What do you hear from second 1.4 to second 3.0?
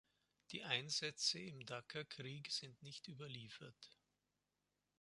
Dakerkrieg sind